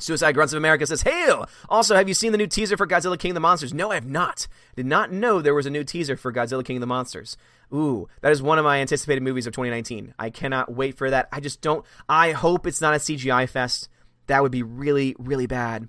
[0.00, 1.48] Suicide Grunts of America says, Hail!
[1.68, 3.74] Also, have you seen the new teaser for Godzilla King of the Monsters?
[3.74, 4.46] No, I have not.
[4.76, 7.36] Did not know there was a new teaser for Godzilla King of the Monsters.
[7.72, 10.14] Ooh, that is one of my anticipated movies of 2019.
[10.18, 11.28] I cannot wait for that.
[11.30, 11.84] I just don't.
[12.08, 13.88] I hope it's not a CGI fest.
[14.26, 15.88] That would be really, really bad.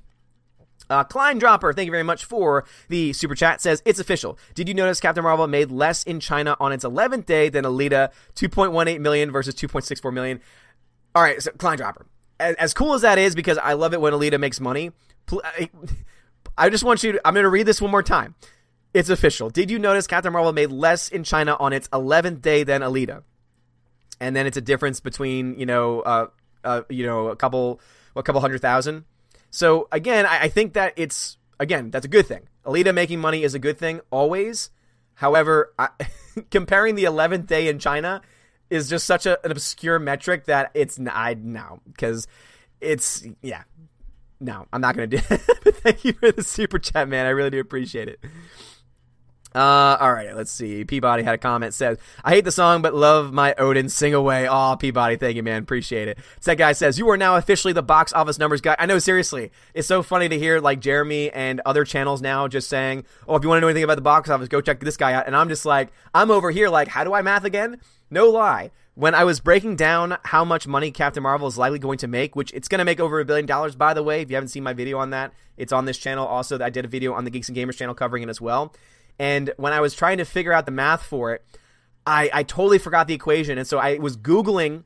[0.90, 3.62] Uh, Klein Dropper, thank you very much for the super chat.
[3.62, 4.38] Says it's official.
[4.56, 8.12] Did you notice Captain Marvel made less in China on its 11th day than Alita?
[8.36, 10.42] 2.18 million versus 2.64 million.
[11.16, 12.06] All right, so Klein Dropper.
[12.42, 14.92] As, as cool as that is, because I love it when Alita makes money.
[16.58, 17.22] I just want you to.
[17.26, 18.36] I'm going to read this one more time.
[18.94, 19.50] It's official.
[19.50, 23.24] Did you notice Captain Marvel made less in China on its 11th day than Alita?
[24.20, 26.28] And then it's a difference between you know, uh,
[26.64, 27.80] uh, you know, a couple,
[28.16, 29.06] a couple hundred thousand.
[29.50, 32.48] So again, I, I think that it's again that's a good thing.
[32.66, 34.70] Alita making money is a good thing always.
[35.16, 35.90] However, I,
[36.52, 38.22] comparing the 11th day in China
[38.72, 42.28] is just such a, an obscure metric that it's I no because
[42.80, 43.64] it's yeah
[44.40, 45.18] no I'm not gonna do.
[45.30, 45.76] it.
[45.76, 47.28] Thank you for the super chat, man.
[47.28, 48.20] I really do appreciate it.
[49.54, 50.86] Uh, all right, let's see.
[50.86, 53.90] Peabody had a comment says, "I hate the song, but love my Odin.
[53.90, 55.62] Sing away." Oh, Peabody, thank you, man.
[55.62, 56.20] Appreciate it.
[56.40, 58.98] So that guy says, "You are now officially the box office numbers guy." I know,
[58.98, 63.36] seriously, it's so funny to hear like Jeremy and other channels now just saying, "Oh,
[63.36, 65.28] if you want to know anything about the box office, go check this guy out."
[65.28, 67.82] And I'm just like, I'm over here like, how do I math again?
[68.12, 68.72] No lie.
[68.94, 72.36] When I was breaking down how much money Captain Marvel is likely going to make,
[72.36, 74.22] which it's going to make over a billion dollars, by the way.
[74.22, 76.28] If you haven't seen my video on that, it's on this channel.
[76.28, 78.76] Also, I did a video on the Geeks and Gamers channel covering it as well.
[79.18, 81.46] And when I was trying to figure out the math for it,
[82.06, 83.58] I, I totally forgot the equation.
[83.58, 84.84] And so I was Googling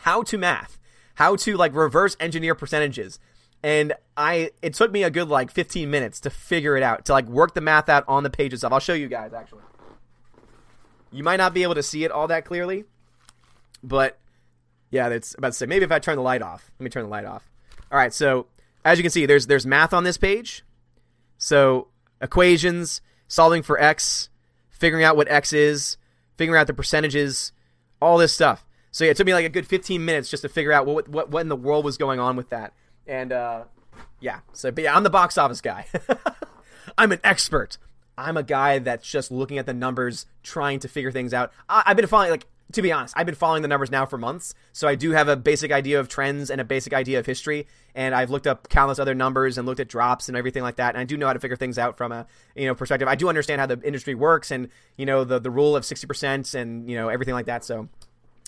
[0.00, 0.78] how to math,
[1.16, 3.18] how to like reverse engineer percentages.
[3.64, 7.12] And I it took me a good like 15 minutes to figure it out, to
[7.12, 8.72] like work the math out on the page itself.
[8.72, 9.62] I'll show you guys actually.
[11.14, 12.84] You might not be able to see it all that clearly,
[13.82, 14.18] but
[14.90, 15.66] yeah, that's about to say.
[15.66, 16.70] Maybe if I turn the light off.
[16.78, 17.48] Let me turn the light off.
[17.92, 18.46] All right, so
[18.84, 20.64] as you can see, there's there's math on this page.
[21.38, 21.88] So
[22.20, 24.28] equations, solving for x,
[24.70, 25.98] figuring out what x is,
[26.36, 27.52] figuring out the percentages,
[28.02, 28.66] all this stuff.
[28.90, 31.08] So yeah, it took me like a good 15 minutes just to figure out what
[31.08, 32.72] what what in the world was going on with that.
[33.06, 33.64] And uh,
[34.20, 35.86] yeah, so but yeah, I'm the box office guy.
[36.98, 37.78] I'm an expert.
[38.16, 41.52] I'm a guy that's just looking at the numbers, trying to figure things out.
[41.68, 44.18] I, have been following like to be honest, I've been following the numbers now for
[44.18, 47.26] months, so I do have a basic idea of trends and a basic idea of
[47.26, 47.66] history.
[47.94, 50.94] And I've looked up countless other numbers and looked at drops and everything like that.
[50.94, 53.06] And I do know how to figure things out from a you know perspective.
[53.06, 56.06] I do understand how the industry works and you know the the rule of sixty
[56.06, 57.64] percent and you know everything like that.
[57.64, 57.88] So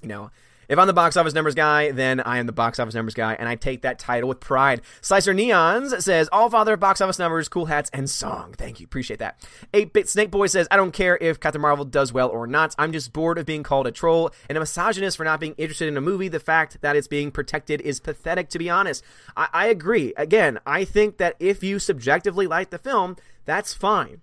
[0.03, 0.31] you know
[0.69, 3.35] if I'm the box office numbers guy, then I am the box office numbers guy,
[3.35, 4.83] and I take that title with pride.
[5.01, 8.55] Slicer Neons says, All father of box office numbers, cool hats, and song.
[8.57, 8.85] Thank you.
[8.85, 9.47] Appreciate that.
[9.73, 12.75] 8 Bit Snake Boy says, I don't care if Captain Marvel does well or not.
[12.79, 15.89] I'm just bored of being called a troll and a misogynist for not being interested
[15.89, 16.29] in a movie.
[16.29, 19.05] The fact that it's being protected is pathetic, to be honest.
[19.37, 20.15] I, I agree.
[20.17, 24.21] Again, I think that if you subjectively like the film, that's fine.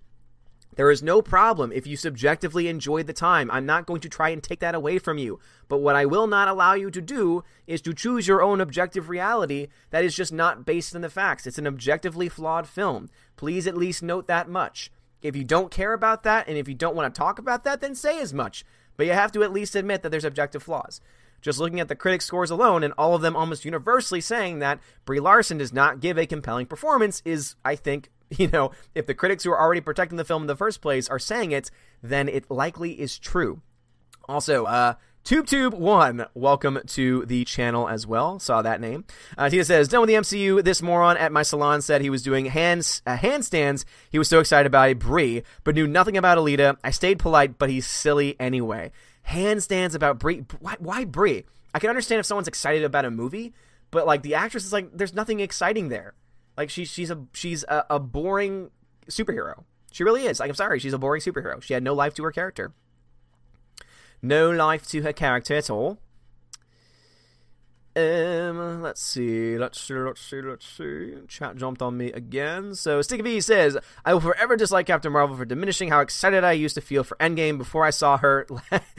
[0.76, 3.50] There is no problem if you subjectively enjoyed the time.
[3.50, 5.38] I'm not going to try and take that away from you.
[5.68, 9.08] But what I will not allow you to do is to choose your own objective
[9.08, 11.46] reality that is just not based on the facts.
[11.46, 13.08] It's an objectively flawed film.
[13.36, 14.90] Please at least note that much.
[15.22, 17.80] If you don't care about that and if you don't want to talk about that,
[17.80, 18.64] then say as much.
[18.96, 21.00] But you have to at least admit that there's objective flaws.
[21.40, 24.80] Just looking at the critic scores alone, and all of them almost universally saying that
[25.04, 29.14] Brie Larson does not give a compelling performance, is, I think, you know, if the
[29.14, 31.70] critics who are already protecting the film in the first place are saying it,
[32.02, 33.60] then it likely is true.
[34.28, 38.38] Also, uh, TubeTube1, welcome to the channel as well.
[38.38, 39.06] Saw that name.
[39.38, 40.62] Uh, Tina says, done with the MCU.
[40.62, 43.86] This moron at my salon said he was doing hands uh, handstands.
[44.10, 46.76] He was so excited about Brie, but knew nothing about Alita.
[46.84, 48.92] I stayed polite, but he's silly anyway.
[49.26, 50.44] Handstands about Brie.
[50.60, 51.44] Why, why Brie?
[51.72, 53.54] I can understand if someone's excited about a movie,
[53.90, 56.12] but like the actress is like, there's nothing exciting there.
[56.56, 58.70] Like she's she's a she's a, a boring
[59.08, 59.64] superhero.
[59.92, 60.40] She really is.
[60.40, 61.62] Like I'm sorry, she's a boring superhero.
[61.62, 62.72] She had no life to her character.
[64.22, 65.98] No life to her character at all.
[67.96, 71.14] Um, let's see, let's see, let's see, let's see.
[71.28, 72.74] Chat jumped on me again.
[72.74, 76.52] So Sticky V says, "I will forever dislike Captain Marvel for diminishing how excited I
[76.52, 78.48] used to feel for Endgame before I saw her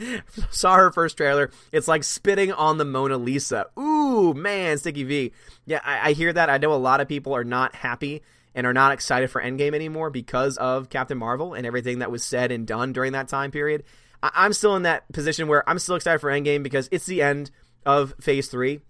[0.50, 1.50] saw her first trailer.
[1.72, 3.66] It's like spitting on the Mona Lisa.
[3.78, 5.32] Ooh, man, Sticky V.
[5.66, 6.48] Yeah, I, I hear that.
[6.48, 8.22] I know a lot of people are not happy
[8.54, 12.24] and are not excited for Endgame anymore because of Captain Marvel and everything that was
[12.24, 13.82] said and done during that time period.
[14.22, 17.20] I- I'm still in that position where I'm still excited for Endgame because it's the
[17.20, 17.50] end."
[17.84, 18.80] Of phase three.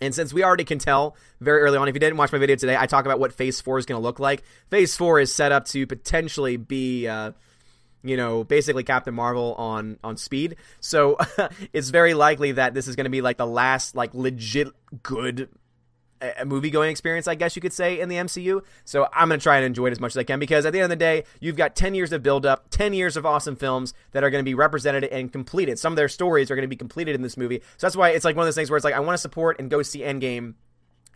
[0.00, 2.56] And since we already can tell very early on, if you didn't watch my video
[2.56, 4.42] today, I talk about what phase four is going to look like.
[4.68, 7.32] Phase four is set up to potentially be, uh,
[8.02, 10.56] you know, basically Captain Marvel on on speed.
[10.80, 11.16] So
[11.72, 14.68] it's very likely that this is going to be like the last like legit
[15.02, 15.48] good
[16.38, 18.62] a movie going experience, I guess you could say, in the MCU.
[18.84, 20.72] So I'm going to try and enjoy it as much as I can because at
[20.72, 23.26] the end of the day, you've got 10 years of build up, 10 years of
[23.26, 25.78] awesome films that are going to be represented and completed.
[25.78, 27.60] Some of their stories are going to be completed in this movie.
[27.76, 29.18] So that's why it's like one of those things where it's like, I want to
[29.18, 30.54] support and go see Endgame.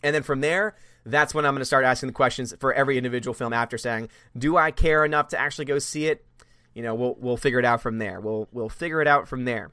[0.02, 2.96] And then from there, that's when I'm going to start asking the questions for every
[2.96, 6.24] individual film after saying, do I care enough to actually go see it?
[6.74, 8.20] You know, we'll, we'll figure it out from there.
[8.20, 9.72] We'll, we'll figure it out from there.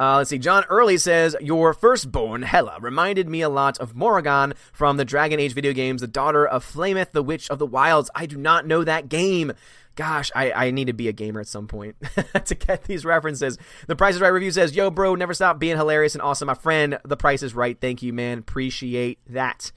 [0.00, 0.38] Uh, let's see.
[0.38, 5.38] John Early says, Your firstborn, Hela, reminded me a lot of Morrigan from the Dragon
[5.38, 8.10] Age video games, the daughter of Flemeth, the Witch of the Wilds.
[8.14, 9.52] I do not know that game.
[9.96, 11.96] Gosh, I, I need to be a gamer at some point
[12.46, 13.58] to get these references.
[13.88, 16.46] The Price is Right review says, Yo, bro, never stop being hilarious and awesome.
[16.46, 17.78] My friend, The Price is Right.
[17.78, 18.38] Thank you, man.
[18.38, 19.70] Appreciate that.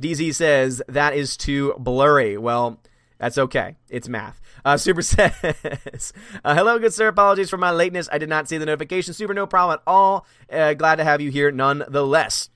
[0.00, 2.38] DZ says, That is too blurry.
[2.38, 2.80] Well,
[3.20, 3.76] that's okay.
[3.90, 4.40] It's math.
[4.64, 7.08] Uh, Super says, uh, Hello, good sir.
[7.08, 8.08] Apologies for my lateness.
[8.10, 9.12] I did not see the notification.
[9.12, 10.26] Super, no problem at all.
[10.50, 12.48] Uh, glad to have you here nonetheless.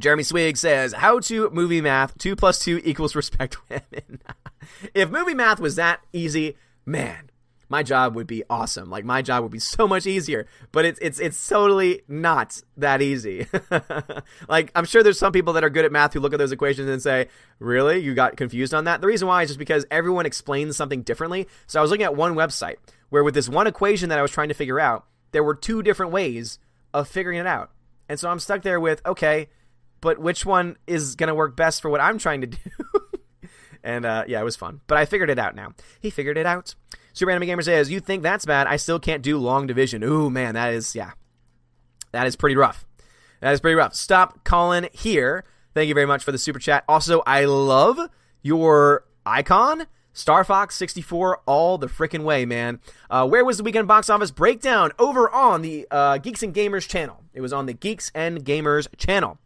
[0.00, 4.22] Jeremy Swig says, How to movie math 2 plus 2 equals respect women.
[4.94, 7.30] if movie math was that easy, man,
[7.72, 8.90] my job would be awesome.
[8.90, 13.00] Like my job would be so much easier, but it's it's it's totally not that
[13.00, 13.46] easy.
[14.48, 16.52] like I'm sure there's some people that are good at math who look at those
[16.52, 18.00] equations and say, "Really?
[18.00, 21.48] You got confused on that?" The reason why is just because everyone explains something differently.
[21.66, 22.76] So I was looking at one website
[23.08, 25.82] where with this one equation that I was trying to figure out, there were two
[25.82, 26.58] different ways
[26.92, 27.70] of figuring it out.
[28.06, 29.48] And so I'm stuck there with, okay,
[30.02, 32.58] but which one is going to work best for what I'm trying to do?
[33.82, 34.82] and uh, yeah, it was fun.
[34.86, 35.72] But I figured it out now.
[36.00, 36.74] He figured it out.
[37.12, 38.66] Super Anime Gamer says, "You think that's bad?
[38.66, 41.12] I still can't do long division." Ooh, man, that is yeah,
[42.12, 42.86] that is pretty rough.
[43.40, 43.94] That is pretty rough.
[43.94, 45.44] Stop calling here.
[45.74, 46.84] Thank you very much for the super chat.
[46.88, 47.98] Also, I love
[48.42, 49.86] your icon.
[50.14, 52.80] Star Fox 64 all the freaking way, man.
[53.08, 54.92] Uh, where was the weekend box office breakdown?
[54.98, 57.22] Over on the uh, Geeks and Gamers channel.
[57.32, 59.38] It was on the Geeks and Gamers channel.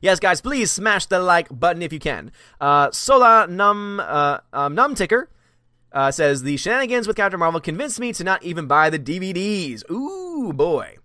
[0.00, 2.30] Yes, guys, please smash the like button if you can.
[2.60, 5.30] Uh, Sola Num uh, um, Num Ticker
[5.94, 9.88] uh, says the shenanigans with Captain Marvel convinced me to not even buy the DVDs.
[9.90, 10.96] Ooh boy,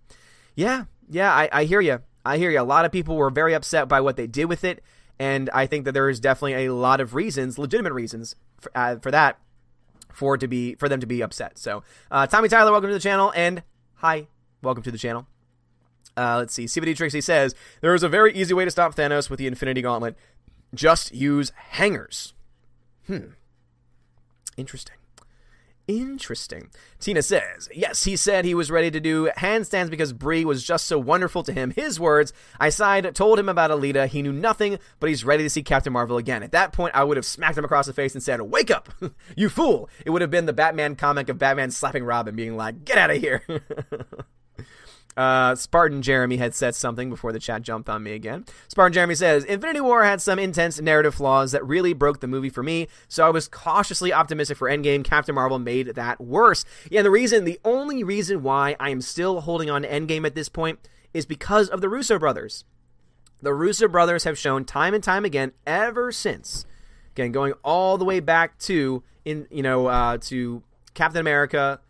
[0.55, 2.01] yeah, yeah, I, I hear you.
[2.25, 2.59] I hear you.
[2.59, 4.83] A lot of people were very upset by what they did with it,
[5.19, 8.97] and I think that there is definitely a lot of reasons, legitimate reasons for, uh,
[8.97, 9.39] for that,
[10.11, 11.57] for to be for them to be upset.
[11.57, 13.63] So, uh, Tommy Tyler, welcome to the channel, and
[13.95, 14.27] hi,
[14.61, 15.27] welcome to the channel.
[16.17, 16.65] Uh, let's see.
[16.65, 19.81] CBD Trixie says there is a very easy way to stop Thanos with the Infinity
[19.81, 20.17] Gauntlet.
[20.73, 22.33] Just use hangers.
[23.07, 23.29] Hmm.
[24.59, 24.95] Interesting.
[25.87, 26.69] Interesting.
[26.99, 30.85] Tina says, yes, he said he was ready to do handstands because Brie was just
[30.85, 31.71] so wonderful to him.
[31.71, 34.07] His words, I sighed, told him about Alita.
[34.07, 36.43] He knew nothing, but he's ready to see Captain Marvel again.
[36.43, 38.89] At that point, I would have smacked him across the face and said, Wake up,
[39.35, 39.89] you fool.
[40.05, 42.99] It would have been the Batman comic of Batman slapping Robin, and being like, Get
[42.99, 43.43] out of here.
[45.19, 48.45] Uh, Spartan Jeremy had said something before the chat jumped on me again.
[48.69, 52.49] Spartan Jeremy says Infinity War had some intense narrative flaws that really broke the movie
[52.49, 55.03] for me, so I was cautiously optimistic for Endgame.
[55.03, 56.63] Captain Marvel made that worse.
[56.89, 60.35] Yeah, the reason, the only reason why I am still holding on to Endgame at
[60.35, 60.79] this point
[61.13, 62.63] is because of the Russo brothers.
[63.41, 66.65] The Russo brothers have shown time and time again ever since,
[67.11, 71.81] again going all the way back to in you know uh, to Captain America,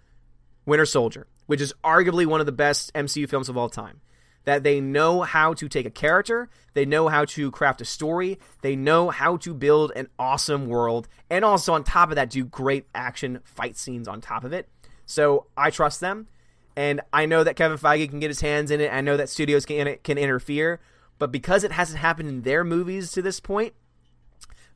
[0.65, 4.02] Winter Soldier which is arguably one of the best MCU films of all time.
[4.46, 8.38] That they know how to take a character, they know how to craft a story,
[8.62, 12.46] they know how to build an awesome world, and also on top of that, do
[12.46, 14.70] great action fight scenes on top of it.
[15.08, 16.28] So I trust them,
[16.76, 18.94] and I know that Kevin Feige can get his hands in it.
[18.94, 20.80] I know that studios can can interfere,
[21.18, 23.74] but because it hasn't happened in their movies to this point,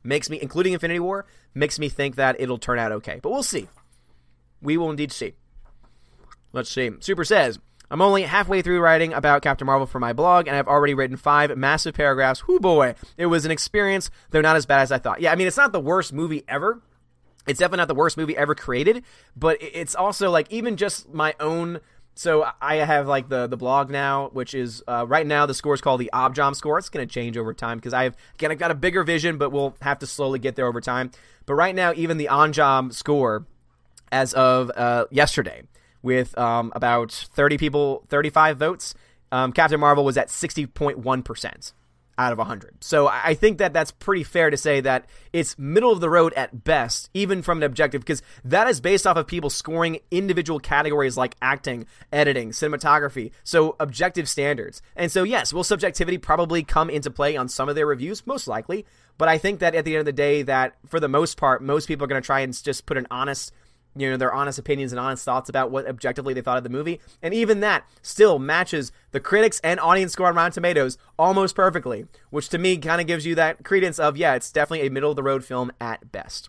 [0.02, 3.20] makes me, including Infinity War, makes me think that it'll turn out okay.
[3.22, 3.68] But we'll see.
[4.60, 5.34] We will indeed see.
[6.54, 6.92] Let's see.
[7.00, 7.58] Super says,
[7.90, 11.16] I'm only halfway through writing about Captain Marvel for my blog, and I've already written
[11.16, 12.46] five massive paragraphs.
[12.46, 15.20] Whoo boy, it was an experience, though not as bad as I thought.
[15.20, 16.80] Yeah, I mean, it's not the worst movie ever.
[17.46, 19.02] It's definitely not the worst movie ever created,
[19.36, 21.80] but it's also like even just my own
[22.14, 25.74] so I have like the the blog now, which is uh, right now the score
[25.74, 26.78] is called the Objom score.
[26.78, 29.50] It's going to change over time because I've again I've got a bigger vision, but
[29.50, 31.10] we'll have to slowly get there over time.
[31.44, 33.46] But right now, even the Onjom score,
[34.12, 35.64] as of uh, yesterday,
[36.04, 38.94] with um, about thirty people, thirty five votes,
[39.32, 41.72] um, Captain Marvel was at sixty point one percent
[42.18, 42.82] out of 100.
[42.82, 46.32] So I think that that's pretty fair to say that it's middle of the road
[46.34, 50.60] at best, even from an objective, because that is based off of people scoring individual
[50.60, 54.82] categories like acting, editing, cinematography, so objective standards.
[54.96, 58.26] And so, yes, will subjectivity probably come into play on some of their reviews?
[58.26, 58.86] Most likely.
[59.16, 61.62] But I think that at the end of the day, that for the most part,
[61.62, 63.52] most people are going to try and just put an honest
[63.96, 66.70] you know their honest opinions and honest thoughts about what objectively they thought of the
[66.70, 71.54] movie and even that still matches the critics and audience score on rotten tomatoes almost
[71.54, 74.90] perfectly which to me kind of gives you that credence of yeah it's definitely a
[74.90, 76.48] middle of the road film at best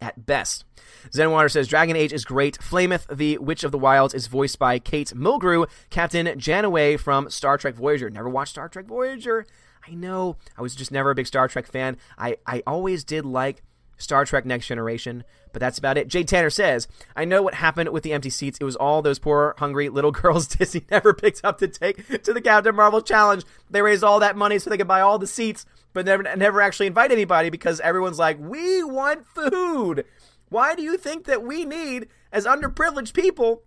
[0.00, 0.64] at best
[1.10, 2.58] Zenwater says Dragon Age is great.
[2.58, 7.58] Flemeth, the Witch of the Wilds, is voiced by Kate Mulgrew, Captain Janeway from Star
[7.58, 8.08] Trek Voyager.
[8.08, 9.46] Never watched Star Trek Voyager.
[9.86, 10.36] I know.
[10.56, 11.96] I was just never a big Star Trek fan.
[12.16, 13.62] I, I always did like
[14.02, 16.08] Star Trek Next Generation, but that's about it.
[16.08, 18.58] Jay Tanner says, I know what happened with the empty seats.
[18.60, 22.32] It was all those poor, hungry little girls Disney never picked up to take to
[22.32, 23.44] the Captain Marvel Challenge.
[23.70, 26.60] They raised all that money so they could buy all the seats, but never, never
[26.60, 30.04] actually invite anybody because everyone's like, we want food.
[30.48, 33.62] Why do you think that we need, as underprivileged people,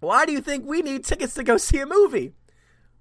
[0.00, 2.32] why do you think we need tickets to go see a movie?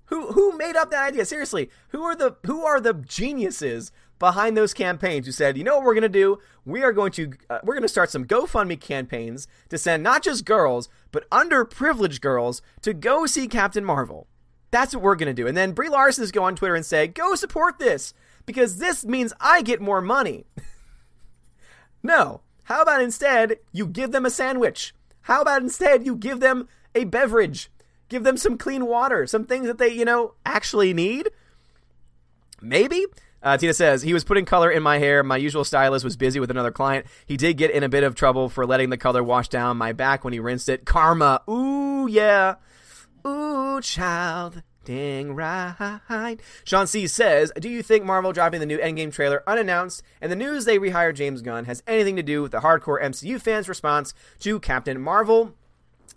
[0.08, 1.26] Who who made up that idea?
[1.26, 3.91] Seriously, who are the who are the geniuses
[4.23, 6.39] behind those campaigns who said, you know what we're going to do?
[6.63, 10.23] We are going to uh, we're going to start some GoFundMe campaigns to send not
[10.23, 14.27] just girls but underprivileged girls to go see Captain Marvel.
[14.71, 15.45] That's what we're going to do.
[15.45, 18.13] And then Brie Larson is go on Twitter and say, "Go support this
[18.45, 20.45] because this means I get more money."
[22.01, 22.39] no.
[22.63, 24.95] How about instead you give them a sandwich?
[25.23, 27.69] How about instead you give them a beverage?
[28.07, 31.29] Give them some clean water, some things that they, you know, actually need?
[32.62, 33.05] Maybe.
[33.43, 35.21] Uh, Tina says, he was putting color in my hair.
[35.21, 37.06] My usual stylist was busy with another client.
[37.25, 39.91] He did get in a bit of trouble for letting the color wash down my
[39.91, 40.86] back when he rinsed it.
[40.86, 41.41] Karma.
[41.49, 42.56] Ooh, yeah.
[43.27, 44.63] Ooh, child.
[44.86, 46.39] Dang right.
[46.65, 50.36] Sean C says, Do you think Marvel dropping the new Endgame trailer unannounced and the
[50.36, 54.13] news they rehired James Gunn has anything to do with the hardcore MCU fans' response
[54.39, 55.53] to Captain Marvel?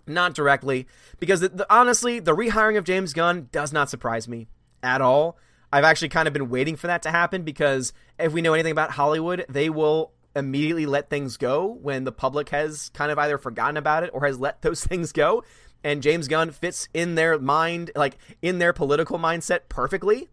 [0.05, 0.87] Not directly,
[1.19, 4.47] because the, the, honestly, the rehiring of James Gunn does not surprise me
[4.83, 5.37] at all.
[5.71, 8.71] I've actually kind of been waiting for that to happen because if we know anything
[8.71, 13.37] about Hollywood, they will immediately let things go when the public has kind of either
[13.37, 15.43] forgotten about it or has let those things go.
[15.83, 20.29] And James Gunn fits in their mind, like in their political mindset perfectly.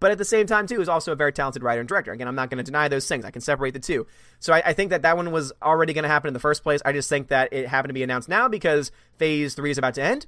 [0.00, 2.12] But at the same time, too, is also a very talented writer and director.
[2.12, 3.24] Again, I'm not going to deny those things.
[3.24, 4.06] I can separate the two.
[4.38, 6.62] So I, I think that that one was already going to happen in the first
[6.62, 6.80] place.
[6.84, 9.94] I just think that it happened to be announced now because Phase 3 is about
[9.94, 10.26] to end.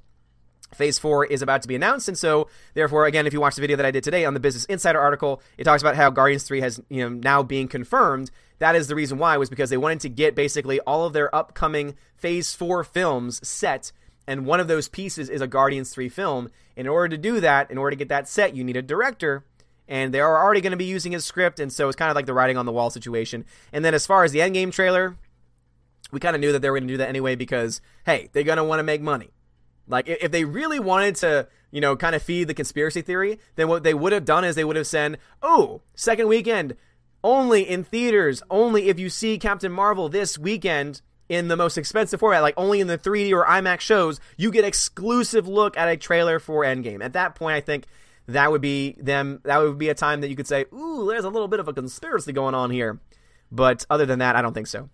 [0.73, 3.61] Phase 4 is about to be announced, and so therefore, again, if you watch the
[3.61, 6.43] video that I did today on the Business Insider article, it talks about how Guardians
[6.43, 8.31] 3 has you know now being confirmed.
[8.59, 11.33] That is the reason why was because they wanted to get basically all of their
[11.35, 13.91] upcoming Phase 4 films set,
[14.27, 16.49] and one of those pieces is a Guardians 3 film.
[16.75, 19.43] In order to do that, in order to get that set, you need a director,
[19.87, 22.15] and they are already going to be using his script, and so it's kind of
[22.15, 23.45] like the writing on the wall situation.
[23.73, 25.17] And then as far as the Endgame trailer,
[26.11, 28.43] we kind of knew that they were going to do that anyway because hey, they're
[28.43, 29.31] going to want to make money.
[29.91, 33.67] Like if they really wanted to, you know, kind of feed the conspiracy theory, then
[33.67, 36.75] what they would have done is they would have said, "Oh, second weekend
[37.23, 42.19] only in theaters, only if you see Captain Marvel this weekend." in the most expensive
[42.19, 45.95] format, like only in the 3D or IMAX shows, you get exclusive look at a
[45.95, 47.01] trailer for Endgame.
[47.01, 47.85] At that point, I think
[48.27, 49.39] that would be them.
[49.45, 51.69] That would be a time that you could say, "Ooh, there's a little bit of
[51.69, 52.99] a conspiracy going on here."
[53.49, 54.89] But other than that, I don't think so.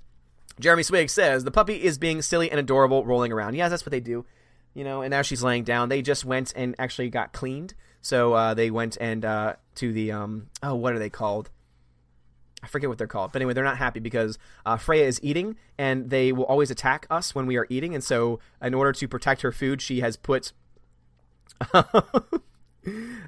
[0.60, 3.56] Jeremy Swig says the puppy is being silly and adorable, rolling around.
[3.56, 4.24] Yeah, that's what they do
[4.74, 5.90] you know, and now she's laying down.
[5.90, 7.74] They just went and actually got cleaned.
[8.02, 11.50] So uh, they went and uh, to the um, oh, what are they called?
[12.64, 15.58] I forget what they're called, but anyway, they're not happy because uh, Freya is eating,
[15.78, 17.94] and they will always attack us when we are eating.
[17.94, 20.54] And so, in order to protect her food, she has put.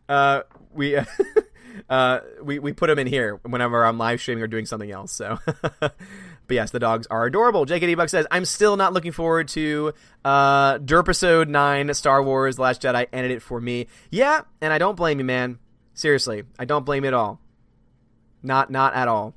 [0.10, 0.42] uh,
[0.74, 0.98] we
[1.90, 5.12] uh, we we put them in here whenever I'm live streaming or doing something else.
[5.12, 5.40] So,
[6.50, 7.66] but yes, the dogs are adorable.
[7.66, 9.94] JKD Buck says, "I'm still not looking forward to
[10.26, 13.08] uh, Derpisode Nine, Star Wars: The Last Jedi.
[13.14, 13.88] Ended it for me.
[14.12, 15.60] Yeah, and I don't blame you, man.
[15.94, 17.40] Seriously, I don't blame you at all.
[18.44, 19.36] Not not at all.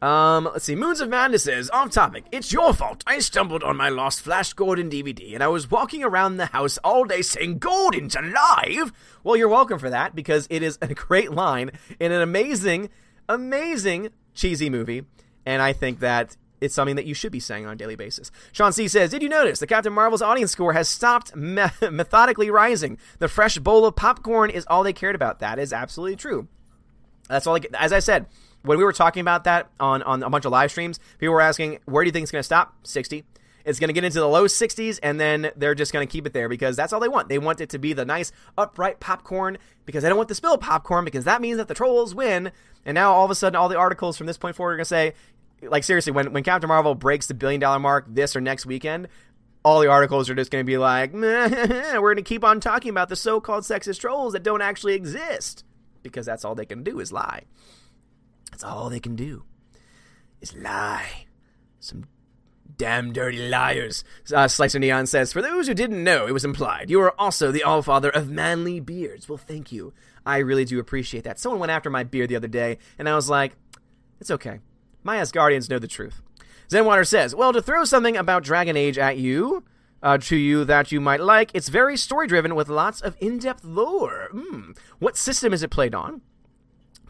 [0.00, 0.76] Um, let's see.
[0.76, 2.24] Moons of Madness says, off topic.
[2.30, 3.02] It's your fault.
[3.04, 6.78] I stumbled on my lost Flash Gordon DVD and I was walking around the house
[6.84, 8.92] all day saying, Gordon's alive!
[9.24, 12.90] Well, you're welcome for that because it is a great line in an amazing,
[13.28, 15.04] amazing cheesy movie.
[15.48, 18.30] And I think that it's something that you should be saying on a daily basis.
[18.52, 22.50] Sean C says, Did you notice the Captain Marvel's audience score has stopped me- methodically
[22.50, 22.98] rising?
[23.18, 25.38] The fresh bowl of popcorn is all they cared about.
[25.38, 26.48] That is absolutely true.
[27.30, 27.56] That's all.
[27.56, 28.26] I, as I said,
[28.60, 31.40] when we were talking about that on, on a bunch of live streams, people were
[31.40, 32.74] asking, Where do you think it's going to stop?
[32.82, 33.24] 60.
[33.64, 36.26] It's going to get into the low 60s, and then they're just going to keep
[36.26, 37.28] it there because that's all they want.
[37.28, 40.58] They want it to be the nice, upright popcorn because they don't want the spill
[40.58, 42.50] popcorn because that means that the trolls win.
[42.86, 44.84] And now all of a sudden, all the articles from this point forward are going
[44.84, 45.12] to say,
[45.62, 49.08] like seriously, when when Captain Marvel breaks the billion dollar mark this or next weekend,
[49.64, 52.90] all the articles are just going to be like, we're going to keep on talking
[52.90, 55.64] about the so-called sexist trolls that don't actually exist
[56.02, 57.42] because that's all they can do is lie.
[58.50, 59.44] That's all they can do
[60.40, 61.26] is lie.
[61.80, 62.04] Some
[62.76, 64.04] damn dirty liars.
[64.34, 66.90] Uh, Slicer Neon says, For those who didn't know, it was implied.
[66.90, 69.28] You are also the All Father of manly beards.
[69.28, 69.92] Well, thank you.
[70.24, 71.38] I really do appreciate that.
[71.38, 73.52] Someone went after my beard the other day, and I was like,
[74.20, 74.60] It's okay.
[75.02, 76.22] My Asgardians know the truth.
[76.68, 79.64] Zenwater says, Well, to throw something about Dragon Age at you,
[80.02, 83.38] uh, to you that you might like, it's very story driven with lots of in
[83.38, 84.28] depth lore.
[84.32, 84.76] Mm.
[84.98, 86.20] What system is it played on?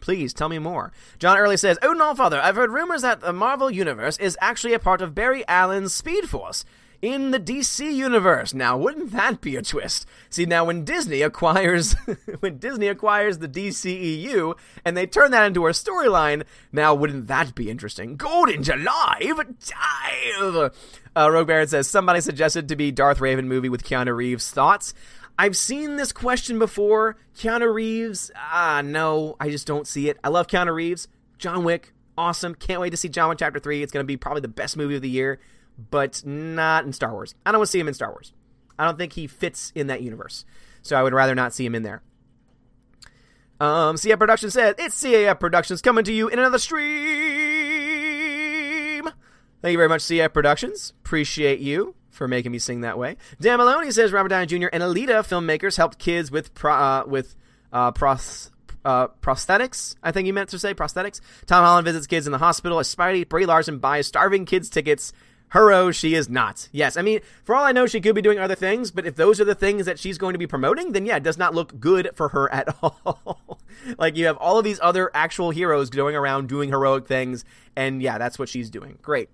[0.01, 0.93] Please tell me more.
[1.19, 4.73] John Early says, Oh, no, Father, I've heard rumors that the Marvel Universe is actually
[4.73, 6.63] a part of Barry Allen's Speed Force
[7.01, 8.53] in the DC universe.
[8.53, 10.05] Now, wouldn't that be a twist?
[10.29, 11.93] See, now when Disney acquires
[12.39, 17.55] when Disney acquires the DCEU and they turn that into a storyline, now wouldn't that
[17.55, 18.15] be interesting?
[18.15, 20.71] Golden July, dive.
[21.15, 24.51] Uh, Rogue Baron says somebody suggested to be Darth Revan movie with Keanu Reeves.
[24.51, 24.93] Thoughts?
[25.37, 27.15] I've seen this question before.
[27.37, 30.17] Keanu Reeves, ah, no, I just don't see it.
[30.21, 31.07] I love Keanu Reeves.
[31.37, 32.53] John Wick, awesome.
[32.55, 33.81] Can't wait to see John Wick Chapter 3.
[33.81, 35.39] It's going to be probably the best movie of the year,
[35.91, 37.35] but not in Star Wars.
[37.45, 38.33] I don't want to see him in Star Wars.
[38.77, 40.45] I don't think he fits in that universe.
[40.81, 42.01] So I would rather not see him in there.
[43.59, 46.79] Um, CF Productions says, It's CAF Productions coming to you in another stream.
[49.61, 50.93] Thank you very much, CF Productions.
[51.03, 53.17] Appreciate you for making me sing that way.
[53.41, 54.67] Dan Maloney says Robert Downey Jr.
[54.71, 57.35] and Alita filmmakers helped kids with pro, uh, with
[57.73, 58.49] uh, pros,
[58.85, 59.95] uh, prosthetics.
[60.01, 61.19] I think he meant to say prosthetics.
[61.45, 62.79] Tom Holland visits kids in the hospital.
[62.79, 65.11] As Spidey, Brie Larson buys starving kids tickets.
[65.49, 66.69] Hurro, she is not.
[66.71, 69.15] Yes, I mean, for all I know, she could be doing other things, but if
[69.15, 71.55] those are the things that she's going to be promoting, then yeah, it does not
[71.55, 73.59] look good for her at all.
[73.97, 77.45] like, you have all of these other actual heroes going around doing heroic things,
[77.75, 78.99] and yeah, that's what she's doing.
[79.01, 79.29] Great.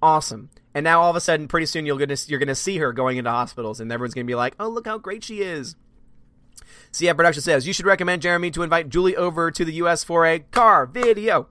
[0.00, 0.50] Awesome.
[0.74, 3.16] And now all of a sudden, pretty soon you're gonna you're gonna see her going
[3.16, 5.76] into hospitals, and everyone's gonna be like, "Oh, look how great she is."
[6.92, 10.04] CF Production says you should recommend Jeremy to invite Julie over to the U.S.
[10.04, 11.48] for a car video.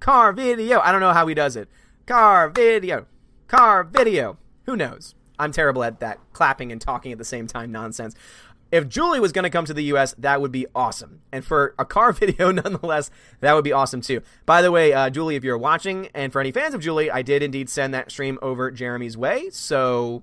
[0.00, 0.80] Car video.
[0.80, 1.68] I don't know how he does it.
[2.06, 3.06] Car video.
[3.46, 4.36] Car video.
[4.66, 5.14] Who knows?
[5.38, 8.16] I'm terrible at that clapping and talking at the same time nonsense.
[8.72, 11.20] If Julie was going to come to the US, that would be awesome.
[11.30, 14.20] And for a car video, nonetheless, that would be awesome too.
[14.46, 17.22] By the way, uh, Julie, if you're watching, and for any fans of Julie, I
[17.22, 19.50] did indeed send that stream over Jeremy's way.
[19.50, 20.20] So